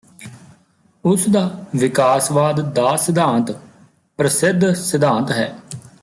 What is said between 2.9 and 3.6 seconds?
ਸਿਧਾਂਤ